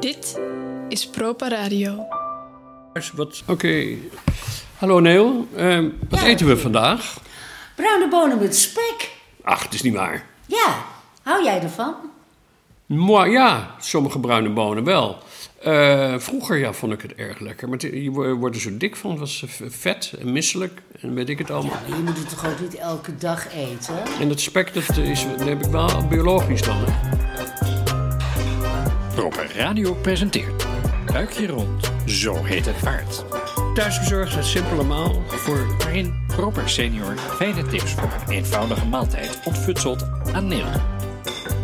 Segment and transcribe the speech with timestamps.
[0.00, 0.38] Dit
[0.88, 2.06] is Propa Radio.
[3.14, 3.42] Wat?
[3.46, 3.84] Oké.
[4.78, 7.18] Hallo Neel, Ehm, wat Ja, eten we vandaag?
[7.74, 9.10] Bruine bonen met spek.
[9.42, 10.26] Ach, het is niet waar.
[10.46, 10.74] Ja,
[11.22, 11.94] hou jij ervan?
[12.88, 15.18] Moi, ja, sommige bruine bonen wel.
[15.62, 18.96] Eh, vroeger ja, vond ik het erg lekker, maar je wo- wordt er zo dik
[18.96, 19.10] van.
[19.10, 21.76] Het was eh, vet en misselijk en weet ik het allemaal.
[21.88, 23.94] Maar je moet het toch ook niet elke dag eten?
[24.20, 26.76] En dat spek, dat, is, dat heb ik wel biologisch dan.
[29.14, 30.66] Proper Radio presenteert
[31.12, 33.24] Buikje rond, zo heet het paard.
[33.74, 35.76] Thuisbezorgd uit Simpele Maal voor...
[35.78, 40.66] Waarin Proper Senior fijne tips voor een eenvoudige maaltijd ontfutselt aan Neil.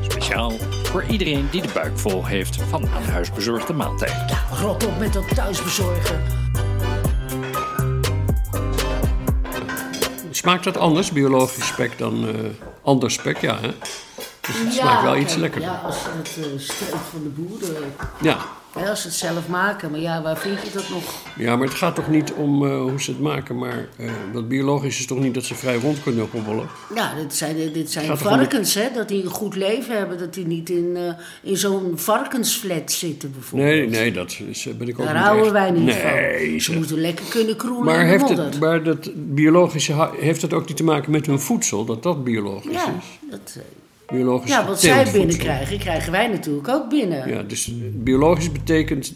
[0.00, 0.52] Speciaal
[0.94, 4.14] voor iedereen die de buik vol heeft van een huisbezorgde maaltijd.
[4.60, 6.22] Rot op met dat thuisbezorgen.
[10.30, 12.34] Smaakt dat anders, biologisch spek, dan eh
[12.82, 13.40] ander spek?
[13.40, 13.68] Ja, hè?
[14.40, 15.70] Dus het smaakt wel iets lekkerder.
[15.70, 17.94] Ja, als het uh, streep van de boeren.
[18.20, 18.36] Ja.
[18.76, 19.90] Ja, als ze het zelf maken.
[19.90, 21.02] Maar ja, waar vind je dat nog?
[21.36, 24.48] ja, maar het gaat toch niet om eh, hoe ze het maken, maar eh, dat
[24.48, 26.66] biologisch is toch niet dat ze vrij rond kunnen hobbelen?
[26.94, 28.88] Ja, dit zijn, dit zijn om varkens, hè?
[28.94, 30.18] Dat die een goed leven hebben.
[30.18, 31.12] Dat die niet in, eh,
[31.50, 33.70] in zo'n varkensflat zitten, bijvoorbeeld.
[33.70, 36.10] Nee, nee, dat is, ben ik ook Daar niet houden echt- wij niet nee, van.
[36.60, 36.76] Ze zeg.
[36.76, 38.44] moeten lekker kunnen kroelen Maar in de heeft, modder.
[38.44, 42.24] het, maar dat biologische, heeft het ook niet te maken met hun voedsel, dat dat
[42.24, 43.30] biologisch Ja, is?
[43.30, 43.62] dat, eh,
[44.14, 47.28] Biologisch ja, wat zij binnenkrijgen, krijgen wij natuurlijk ook binnen.
[47.28, 49.12] Ja, dus biologisch betekent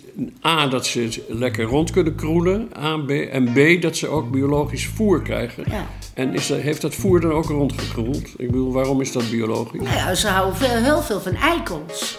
[0.46, 4.86] A dat ze lekker rond kunnen kroelen, A, B, en B dat ze ook biologisch
[4.86, 5.64] voer krijgen.
[5.70, 5.86] Ja.
[6.14, 8.28] En is dat, heeft dat voer dan ook rondgekroeld?
[8.36, 9.80] Ik bedoel, waarom is dat biologisch?
[9.80, 12.18] Nou ja, ze houden veel, heel veel van eikels.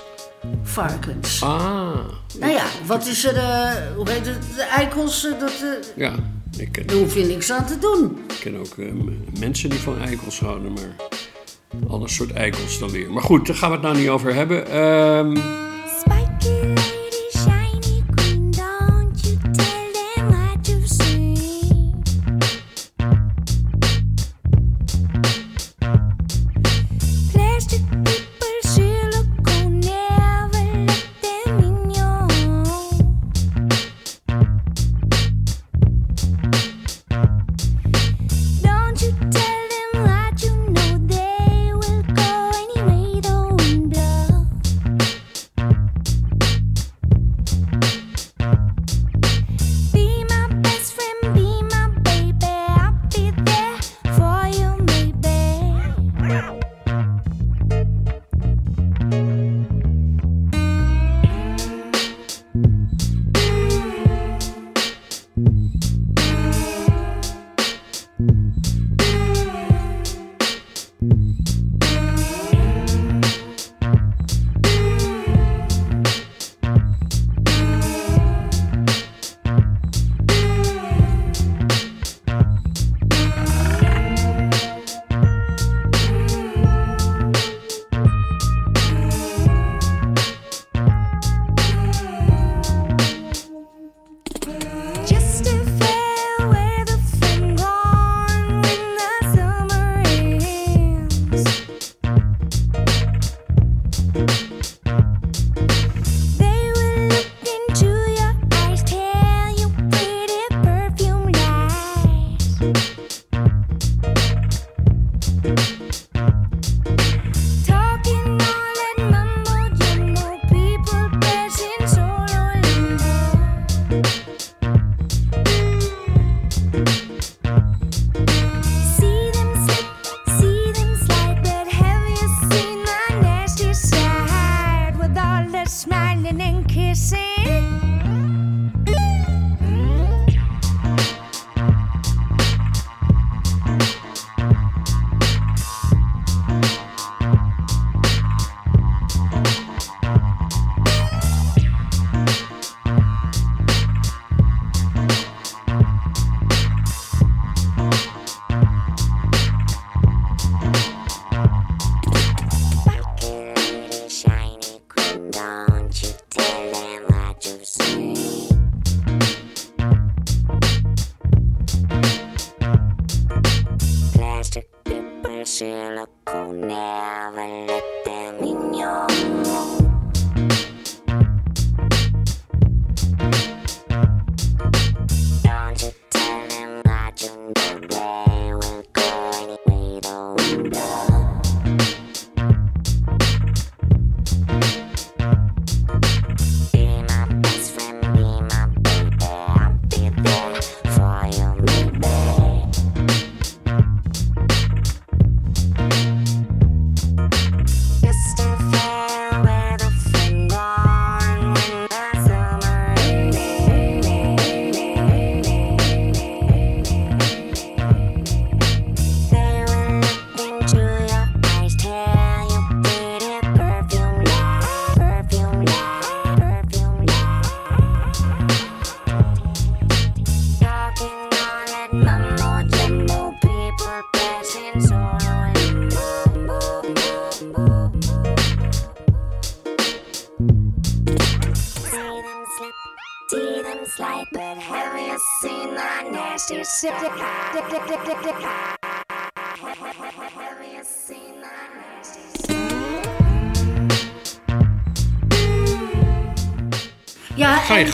[0.64, 1.44] Varkens.
[1.44, 1.96] Ah,
[2.40, 6.14] Nou ja, wat is er, eh, hoe heet het, de eikels, eh, dat, eh, ja,
[6.58, 8.18] ik ken, daar hoef je niks aan te doen.
[8.30, 8.76] ik ken ook
[9.40, 10.96] mensen die van eikels houden, maar
[11.90, 13.12] ander soort eikels dan weer.
[13.12, 14.68] Maar goed, daar gaan we het nou niet over hebben.
[14.68, 15.38] Ehm,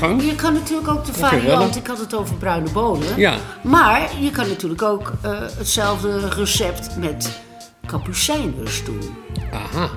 [0.07, 0.23] gang.
[0.23, 3.17] je kan natuurlijk ook de variant, ik had het over bruine bonen.
[3.17, 3.37] Ja.
[3.63, 7.39] Maar je kan natuurlijk ook eh, hetzelfde recept met
[7.85, 9.15] kapucijners doen.
[9.53, 9.89] Aha.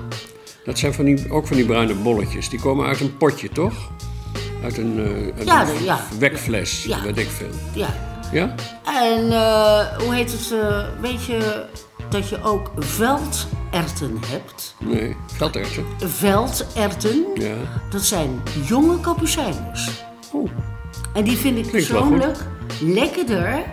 [0.65, 2.49] Dat zijn van die, ook van die bruine bolletjes.
[2.49, 3.73] Die komen uit een potje, toch?
[4.63, 5.99] Uit een, eh, een Ja, ja.
[6.19, 7.01] wekfles, Ja.
[7.01, 7.49] weet ik veel.
[7.73, 7.87] Ja.
[8.31, 8.55] Ja?
[8.85, 10.53] En eh, hoe heet het?
[11.01, 11.65] weet je
[12.11, 14.75] dat je ook velderten hebt?
[14.79, 15.85] Nee, velderwten.
[15.97, 17.55] Velderten, Ja.
[17.89, 19.89] dat zijn jonge kapucijners.
[20.31, 20.49] Oh,
[21.13, 22.37] En die vind ik persoonlijk
[22.81, 23.63] lekkerder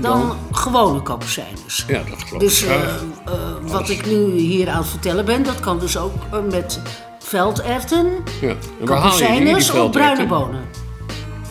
[0.00, 1.84] dan, gewone kapucijners.
[1.88, 2.92] ja, dat geloof Dus eh, eh,
[3.62, 6.80] wat ik nu hier aan het vertellen ben, dat kan dus ook eh, met
[7.18, 8.06] velderten,
[8.40, 8.54] Ja.
[8.84, 10.64] Kapucijners of bruine bonen.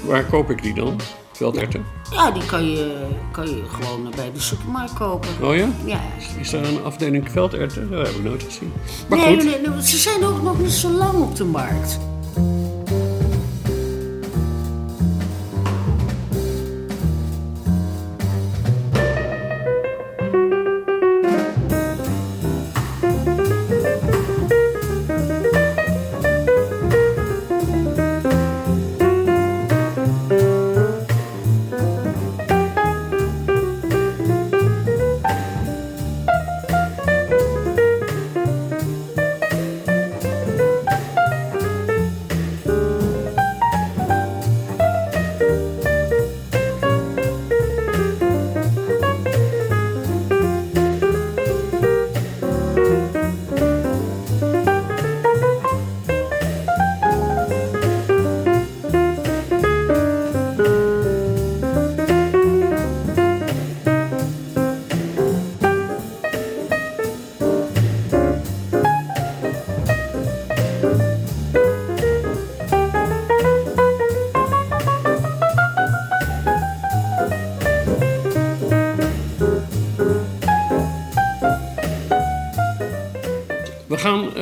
[0.02, 1.00] Waar koop ik die dan?
[1.38, 1.86] Velderwten?
[2.12, 5.30] Ja, die kan je, kan je gewoon bij de supermarkt kopen.
[5.42, 5.68] Oh ja?
[5.86, 6.00] Ja.
[6.40, 7.90] Is daar een afdeling velderwten?
[7.92, 8.74] Dat heb ik nooit gezien.
[9.10, 9.44] Maar Nee, goed.
[9.46, 12.00] nee, nee, ze zijn ook nog niet zo lang op de markt.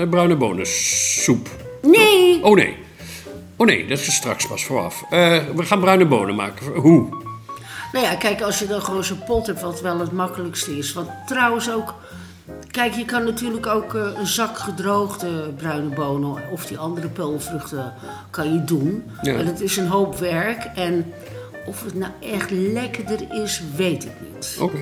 [0.08, 1.50] Bruine bonensoep.
[1.82, 2.78] Nee, Oh nee.
[3.56, 5.04] Oh nee, dat is straks pas vooraf.
[5.10, 6.74] Eh, we gaan bruine bonen maken.
[6.74, 7.08] Hoe?
[7.92, 10.94] nou ja, kijk, als je dan gewoon zo'n pot hebt, wat wel het makkelijkste is.
[10.94, 11.94] Want trouwens ook,
[12.72, 17.94] kijk, je kan natuurlijk ook eh, een zak gedroogde bruine bonen of die andere peulvruchten
[18.30, 19.04] kan je doen.
[19.22, 19.34] Ja.
[19.34, 21.14] Maar dat is een hoop werk en
[21.66, 24.58] of het nou echt lekkerder is, weet ik niet.
[24.60, 24.78] Oké.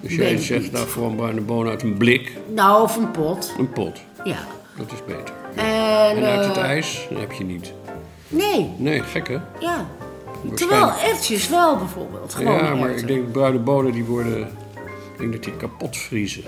[0.00, 0.72] Dus jij zegt niet.
[0.72, 4.00] nou gewoon bruine bonen uit een blik, Nou, of een pot, een pot.
[4.24, 4.36] Ja.
[4.76, 5.34] Dat is beter.
[5.54, 7.72] En, En uit het eh, ijs, heb je niet.
[8.28, 9.38] Nee, Nee, gek hè?
[9.60, 9.86] ja.
[10.54, 12.34] Terwijl erwtjes wel bijvoorbeeld.
[12.34, 14.40] Gewoon Ja, maar ik denk bruine bonen die worden...
[15.12, 16.42] Ik denk dat die kapot vriezen.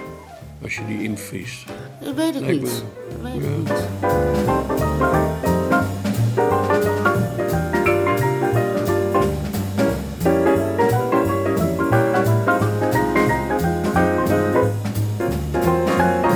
[0.63, 1.65] Als je die invriest.
[2.01, 2.83] Dat weet ik Lijkt niet.
[2.83, 3.73] me- Dat weet ik ja.
[3.73, 4.85] niet.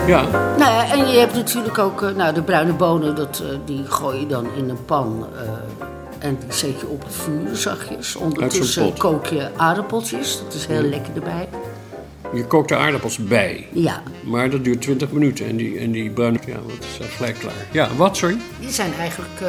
[0.06, 0.22] Ja,
[0.58, 3.84] Nou ja, en je hebt natuurlijk ook eh, nou, de bruine bonen, dat, eh, die
[3.88, 5.26] gooi je dan in een pan.
[5.36, 5.48] eh,
[6.18, 8.16] en die zet je op het vuur zachtjes.
[8.16, 11.48] Ondertussen kook je aardappeltjes, dat is heel lekker erbij.
[12.34, 13.66] je kookt de aardappels bij.
[13.72, 15.46] Ja, Maar dat duurt 20 minuten.
[15.48, 16.38] En die, en die bruine...
[16.46, 17.52] Ja, dat is eh, gelijk klaar.
[17.72, 18.36] Ja, wat, sorry?
[18.60, 19.48] die zijn eigenlijk eh,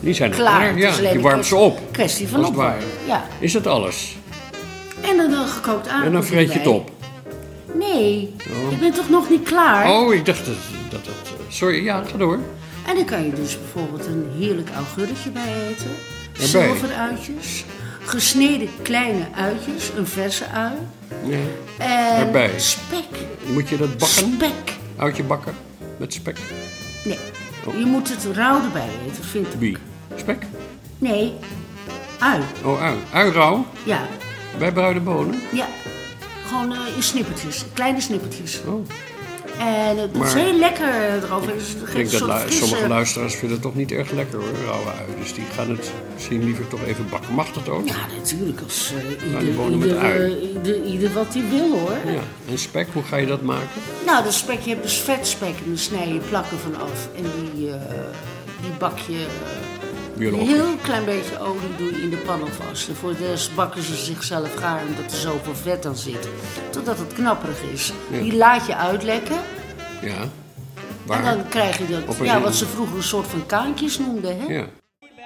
[0.00, 0.78] Die zijn klaar.
[0.78, 1.78] Ja, je warmt ze op.
[1.90, 2.84] kwestie van opwarmen.
[3.06, 4.16] Ja, Is dat alles?
[5.00, 6.90] en dan een gekookt aardappel En dan vreet je het op.
[7.74, 8.34] Nee,
[8.70, 9.90] ik ben toch nog niet klaar?
[9.90, 10.54] Oh, ik dacht dat
[10.90, 11.04] dat...
[11.04, 12.38] dat eh, sorry, ja, ga door.
[12.86, 15.90] En dan kan je dus bijvoorbeeld een heerlijk augurkje bij eten.
[16.32, 17.64] Zilveruitjes.
[18.04, 20.72] Gesneden kleine uitjes, een verse ui.
[21.24, 21.36] Ja.
[21.78, 22.50] En Erbij.
[22.58, 23.04] spek.
[23.46, 24.08] Moet je dat bakken?
[24.34, 24.76] Spek.
[24.96, 25.54] Uitje bakken?
[25.96, 26.38] Met spek?
[27.04, 27.18] Nee,
[27.78, 29.58] je moet het rauw erbij eten, vind ik.
[29.58, 29.76] Wie?
[30.14, 30.42] Spek?
[30.98, 31.32] Nee,
[32.18, 32.40] ui.
[32.64, 32.96] Oh, ui.
[33.12, 33.66] Ui rauw?
[33.84, 34.00] Ja,
[34.58, 35.40] Bij bruine bonen?
[35.52, 35.66] ja.
[36.48, 38.60] Gewoon eh, in snippertjes, kleine snippertjes.
[38.66, 38.86] Oh.
[39.58, 41.52] En het is heel lekker eh, erover.
[41.54, 44.86] Ik denk dat lu- frisse- sommige luisteraars vinden het toch niet erg lekker hoor, rauwe
[44.88, 45.20] ui.
[45.20, 47.34] Dus die gaan het misschien liever toch even bakken.
[47.34, 47.86] Mag dat ook?
[47.88, 48.60] Ja, natuurlijk.
[48.60, 50.32] Als, eh, Nou, die ieder, wonen met ui.
[50.32, 51.96] eh, ieder, ieder wat hij wil hoor.
[52.12, 52.20] Ja.
[52.50, 53.68] En spek, hoe ga je dat maken?
[54.06, 57.08] Nou, de spek, je hebt dus vetspek en dan snij je plakken van af.
[57.16, 57.24] En
[57.54, 57.76] die, eh,
[58.60, 59.73] die bak je eh,
[60.16, 60.48] Biologisch.
[60.48, 62.88] een heel klein beetje olie doe je in de pan alvast.
[62.88, 66.28] En voor de rest bakken ze zichzelf gaar omdat er zoveel vet aan zit.
[66.70, 67.92] Totdat het knapperig is.
[68.10, 68.20] Ja.
[68.20, 69.38] Die laat je uitlekken.
[70.02, 70.28] Ja.
[71.08, 74.40] En dan krijg je dat, ja, wat ze vroeger een soort van kaantjes noemden.
[74.40, 74.54] Hè?
[74.54, 74.66] Ja.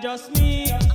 [0.01, 0.88] Just me.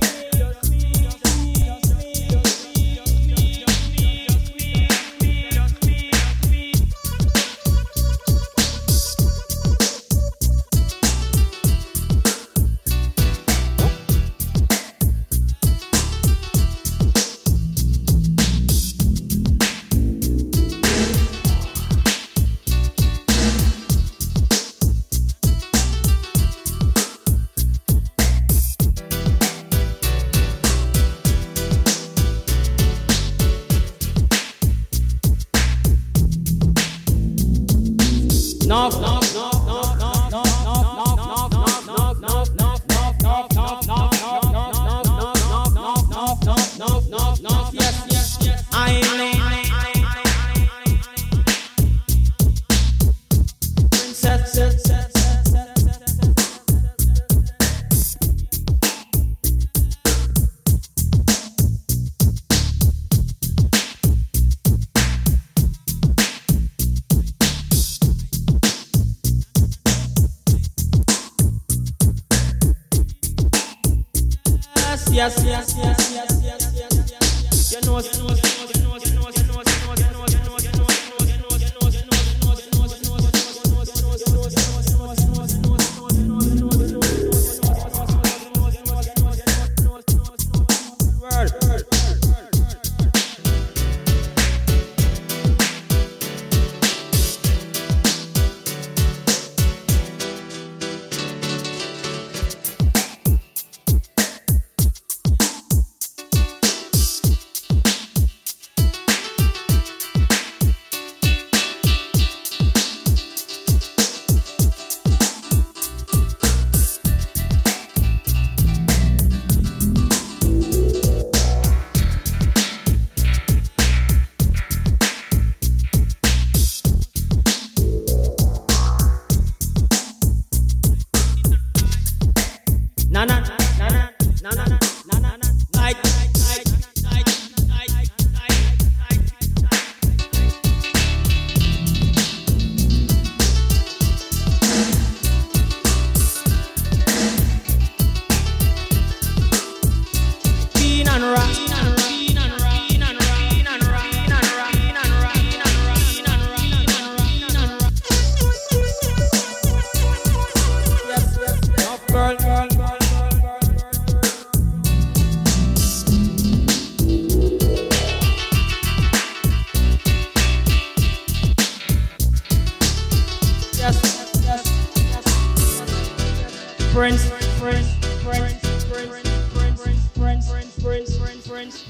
[38.66, 39.53] knock, knock, knock.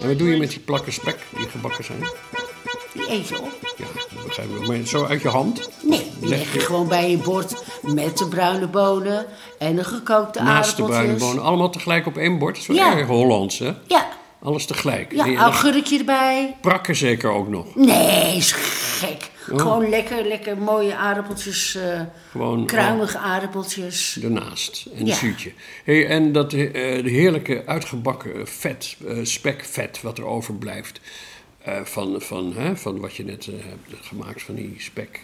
[0.00, 1.98] En wat doe je met die plakken spek die gebakken zijn?
[2.92, 3.50] Die eet je op.
[4.36, 5.70] Ja, dat begrijp zo uit je hand?
[5.82, 9.26] Nee, die leg je gewoon bij je bord met de bruine bonen
[9.58, 10.44] en de gekookte aardappel.
[10.44, 12.54] Naast de bruine bonen, allemaal tegelijk op één bord.
[12.54, 13.72] Dat is wel erg Hollands, hè?
[13.86, 14.06] Ja.
[14.42, 15.12] Alles tegelijk.
[15.12, 16.56] Ja, augurkje erbij.
[16.60, 17.74] Prakken zeker ook nog.
[17.74, 19.32] Nee, is gek.
[19.50, 19.58] Oh.
[19.60, 21.78] Gewoon lekker, lekker mooie aardappeltjes.
[22.30, 24.18] Gewoon kruimige aardappeltjes.
[24.92, 25.14] En een Ja.
[25.14, 25.52] zuurtje.
[25.84, 31.00] Hey, en dat eh, de heerlijke uitgebakken vet, spekvet wat er overblijft.
[31.84, 35.20] van, van, hè, van wat je net hebt gemaakt van die spek.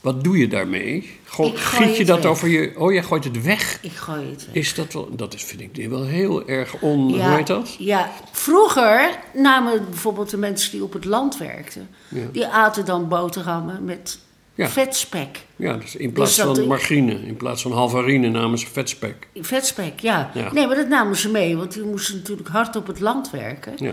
[0.00, 1.18] Wat doe je daarmee?
[1.24, 2.30] Gooi giet je dat weg.
[2.30, 2.72] over je...
[2.76, 3.78] Oh, jij gooit het weg?
[3.82, 4.54] Ik gooi het weg.
[4.54, 5.08] Is dat wel...
[5.16, 7.12] Dat is, vind ik wel heel erg on...
[7.12, 7.74] Hoe heet dat?
[7.78, 12.26] Ja, vroeger namen bijvoorbeeld de mensen die op het land werkten, Ja.
[12.32, 14.18] die aten dan boterhammen met
[14.54, 14.68] Ja.
[14.68, 15.38] vetspek.
[15.56, 19.28] Ja, dus in plaats dat van de- margarine, in plaats van halvarine namen ze vetspek.
[19.34, 20.30] Vetspek, ja.
[20.34, 20.52] Ja.
[20.52, 23.72] Nee, maar dat namen ze mee, want die moesten natuurlijk hard op het land werken.
[23.76, 23.92] Ja,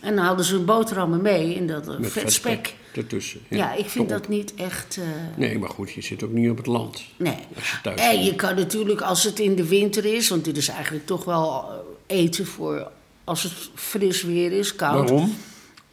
[0.00, 2.12] En dan hadden ze hun boterhammen mee in dat eh, vetspek.
[2.22, 3.40] vetspek ertussen.
[3.48, 4.18] Ja, ik vind Top.
[4.18, 4.96] dat niet echt.
[4.96, 5.04] eh,
[5.36, 7.04] Nee, maar goed, je zit ook niet op het land.
[7.16, 7.36] nee.
[7.56, 8.24] Als je thuis En bent.
[8.24, 11.64] je kan natuurlijk, als het in de winter is, want dit is eigenlijk toch wel
[12.06, 12.90] eh, eten voor
[13.24, 15.08] als het fris weer is, koud.
[15.10, 15.36] Waarom?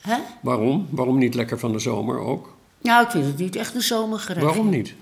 [0.01, 0.17] Hè?
[0.41, 0.87] Waarom?
[0.89, 2.53] Waarom niet lekker van de zomer ook?
[2.81, 4.45] Nou, ik vind het niet echt een zomergerecht.
[4.45, 4.93] Waarom niet?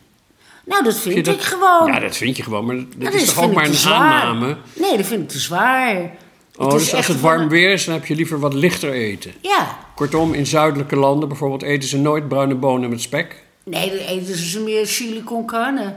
[0.66, 1.86] Nou, dat vind ik dat- gewoon.
[1.88, 4.22] Ja, dat vind je gewoon, maar dat is toch ook maar een zwaar.
[4.24, 4.58] aanname?
[4.74, 6.12] Nee, dat vind ik te zwaar.
[6.58, 9.34] Oh, Het dus als het warm weer is, dan heb je liever wat lichter eten.
[9.42, 9.78] Ja.
[9.96, 13.44] Kortom, in zuidelijke landen bijvoorbeeld eten ze nooit bruine bonen met spek.
[13.64, 15.94] Nee, dan eten ze meer chili con carne.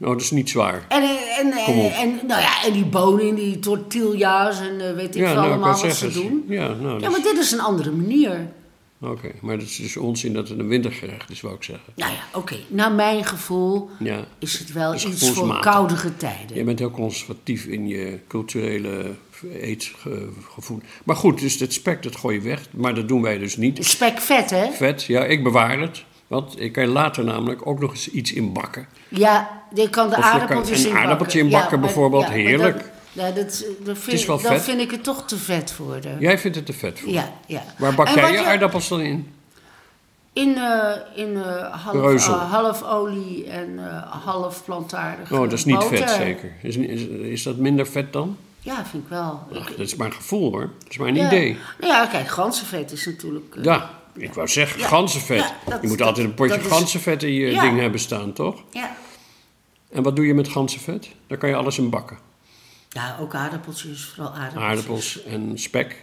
[0.00, 0.84] Oh, dat is niet zwaar.
[0.88, 1.02] En,
[1.38, 1.52] en,
[1.92, 5.34] en, nou ja, en die bonen in die tortilla's en eh, weet ik Ja, veel
[5.34, 6.44] nou, allemaal wat ze zeggen, doen.
[6.48, 8.46] Ja, nou, Ja, maar dit is een andere manier.
[9.02, 9.30] Oké.
[9.40, 11.92] Maar dat is dus onzin dat het een wintergerecht is, wou ik zeggen.
[11.96, 12.56] Nou ja, oké.
[12.68, 14.24] Naar mijn gevoel Ja.
[14.38, 16.56] is het wel Is iets voor koudere tijden.
[16.56, 19.14] Je bent heel conservatief in je culturele
[19.60, 20.80] eetgevoel.
[21.04, 22.60] Maar goed, dus het spek, dat gooi je weg.
[22.70, 23.84] Maar dat doen wij dus niet.
[23.86, 24.70] Spek vet, hè?
[24.70, 26.04] Vet, ja, ik bewaar het.
[26.26, 28.86] Want ik kan later namelijk ook nog eens iets inbakken.
[29.08, 31.02] Ja, je kan de aardappeltjes een inbakken.
[31.02, 32.90] aardappeltje inbakken maar- bijvoorbeeld, heerlijk.
[33.12, 34.62] Ja, dat, dat, vind, is wel dan vet.
[34.62, 36.16] vind ik het toch te vet worden.
[36.20, 37.12] Jij vindt het te vet voor.
[37.12, 37.62] Ja, ja.
[37.78, 39.32] Waar bak En jij je aardappels dan in?
[40.32, 45.64] In, eh, in eh, half, eh, half olie en eh, half plantaardig Oh, dat is
[45.64, 45.96] niet boter.
[45.98, 46.52] vet zeker.
[46.62, 48.36] Is, is, is dat minder vet dan?
[48.60, 49.40] Ja, vind ik wel.
[49.54, 50.70] Ach, Ik- dat is maar een gevoel hoor.
[50.78, 51.26] Dat is maar een ja.
[51.26, 51.56] idee.
[51.80, 53.54] Nou ja, kijk, ganzenvet is natuurlijk...
[53.56, 54.86] eh, Ja, ik wou zeggen, Ja.
[54.86, 55.52] ganzenvet.
[55.66, 57.60] Dat- je moet dat- altijd een potje is- ganzenvet in je Ja.
[57.60, 58.62] ding hebben staan, toch?
[58.70, 58.96] ja.
[59.90, 61.08] En wat doe je met ganzenvet?
[61.26, 62.18] Daar kan je alles in bakken.
[62.92, 64.62] Ja, ook aardappeltjes, vooral aardappeltjes.
[64.68, 65.96] Aardappels en spek.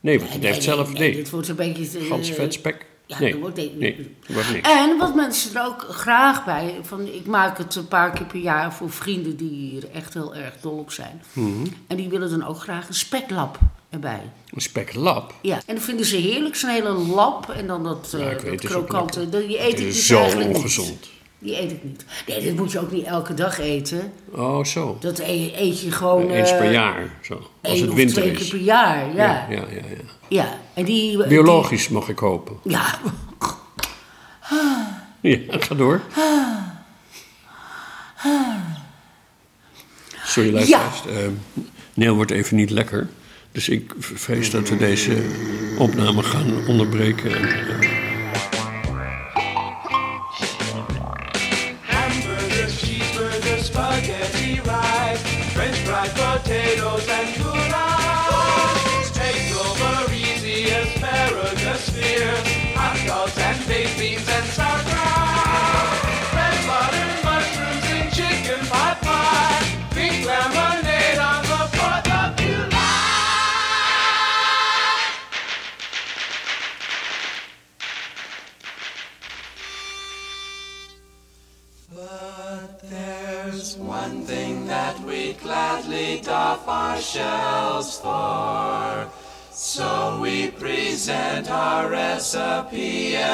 [0.00, 0.92] Nee, want het Nee, heeft nee, zelf...
[0.92, 1.98] nee, dit wordt een beetje...
[1.98, 2.86] eh, ganzenvet, spek.
[3.06, 4.12] Ja, nee, dat wordt- nee, nee,
[4.52, 4.68] niks.
[4.68, 6.74] En wat mensen er ook graag bij...
[6.82, 10.34] Van, ik maak het een paar keer per jaar voor vrienden die hier echt heel
[10.34, 11.22] erg dol op zijn.
[11.32, 11.66] Mhm.
[11.86, 13.58] En die willen dan ook graag een speklap
[13.90, 14.20] erbij.
[14.50, 15.34] Een speklap.
[15.42, 17.50] Ja, en dat vinden ze heerlijk, zo'n hele lap.
[17.50, 19.28] En dan dat, Ja, weet dat krokante.
[19.28, 21.08] Die eet Het is dus zo niet.
[21.42, 22.04] Die eet ik niet.
[22.26, 24.12] Nee, dit moet je ook niet elke dag eten.
[24.30, 24.96] Oh, zo.
[25.00, 26.30] Dat e- eet je gewoon...
[26.30, 27.50] Eens per eh, jaar, zo.
[27.62, 28.38] Als het winter twee is.
[28.38, 29.14] keer per jaar, ja.
[29.14, 29.82] Ja, Ja, ja, ja,
[30.28, 30.58] ja.
[30.74, 31.26] en die...
[31.26, 32.56] Biologisch mag ik hopen.
[32.64, 32.98] ja,
[35.20, 36.00] Ja, ga door.
[40.24, 41.06] Sorry, luisteraars.
[41.06, 41.16] Eh,
[41.94, 43.08] Neil wordt even niet lekker.
[43.52, 45.16] Dus ik vrees dat we deze
[45.78, 47.34] opname gaan onderbreken.
[47.36, 47.42] En,
[47.79, 47.79] eh,
[56.42, 57.09] potatoes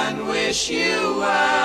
[0.09, 1.56] and wish you well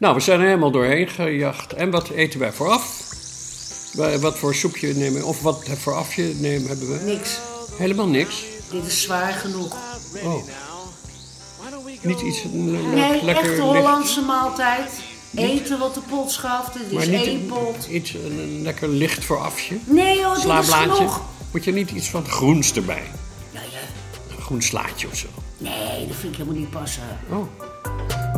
[0.00, 1.72] Nou, we zijn er helemaal doorheen gejaagd.
[1.72, 3.08] En wat eten wij vooraf?
[3.94, 7.04] Wa- Wat voor soepje nemen Of wat voor afje nemen hebben we?
[7.12, 7.38] niks.
[7.76, 8.44] Helemaal niks.
[8.70, 9.76] Dit is zwaar genoeg.
[10.24, 10.42] Oh.
[12.02, 13.60] Niet iets Nee, lekker licht.
[13.60, 14.90] Hollandse maaltijd.
[15.34, 16.74] Eten wat de pot schaft.
[16.74, 17.86] Het Maar is niet één pot.
[17.90, 19.78] iets een, een lekker licht voor afje.
[19.84, 21.22] Nee joh, dit is genoeg.
[21.52, 23.02] Moet je niet iets van groens erbij?
[23.52, 23.78] Nou ja,
[24.36, 25.26] Een groen slaatje of zo.
[25.58, 27.02] nee, dat vind ik helemaal niet passen.
[27.30, 27.46] Oh.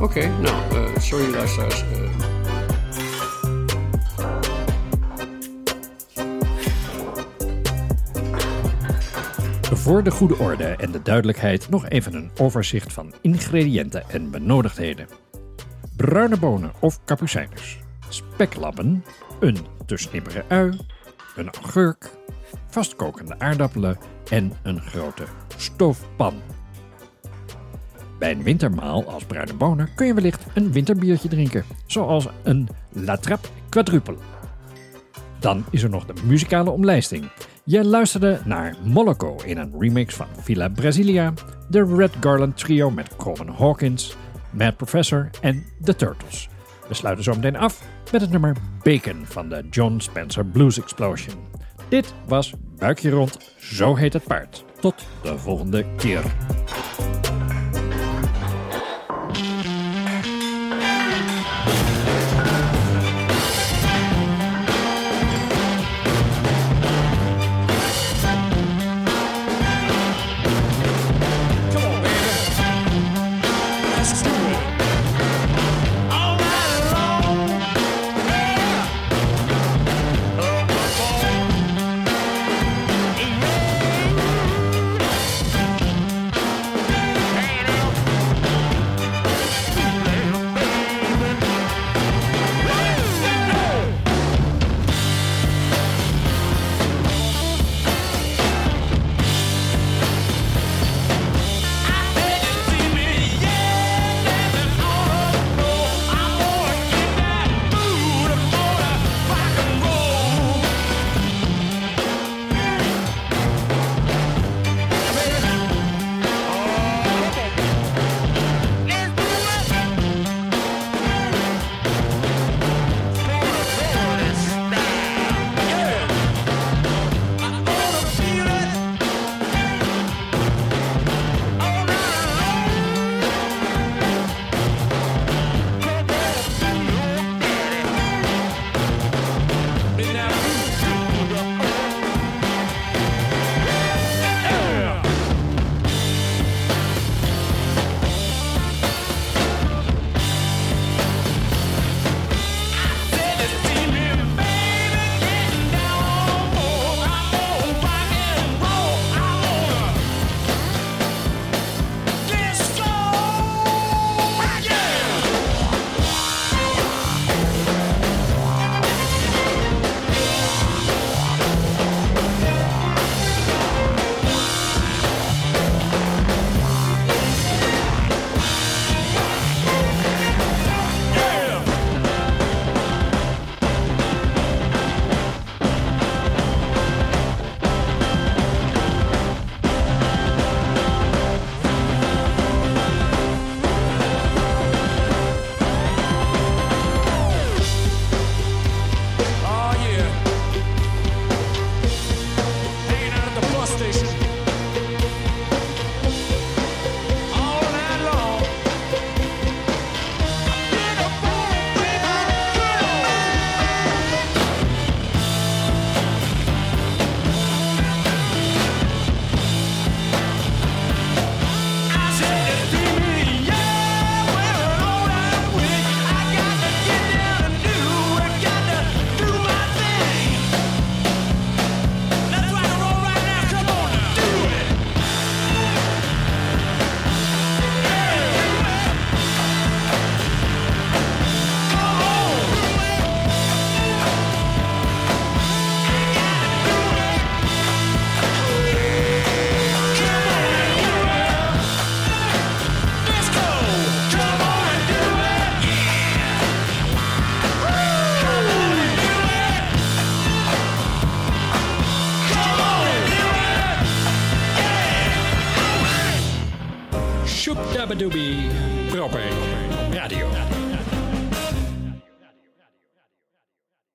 [0.00, 1.82] Oké, nou, eh, sorry luisteraars.
[1.82, 2.10] eh.
[9.82, 15.06] Voor de goede orde en de duidelijkheid nog even een overzicht van ingrediënten en benodigdheden.
[15.96, 17.78] Bruine bonen of kapucijners,
[18.08, 19.04] speklabben,
[19.40, 20.78] een te snipperen ui,
[21.36, 22.10] een augurk,
[22.68, 23.98] vastkokende aardappelen
[24.30, 25.24] en een grote
[25.56, 26.34] stoofpan.
[28.22, 33.16] Bij een wintermaal als bruine bonen kun je wellicht een winterbiertje drinken, zoals een La
[33.16, 34.16] Trappe Quadruple.
[35.38, 37.30] Dan is er nog de muzikale omlijsting.
[37.64, 41.32] Je luisterde naar Moloko in een remix van Villa Brasilia,
[41.68, 44.16] de Red Garland Trio met Coleman Hawkins,
[44.50, 46.48] Mad Professor en The Turtles.
[46.88, 47.82] We sluiten zo meteen af
[48.12, 51.34] met het nummer Bacon van de John Spencer Blues Explosion.
[51.88, 54.64] Dit was Buikje Rond, zo heet het paard.
[54.80, 56.22] Tot de volgende keer.